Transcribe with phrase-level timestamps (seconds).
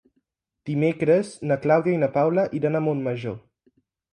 [0.69, 3.41] Dimecres na Clàudia i na Paula iran a Montmajor.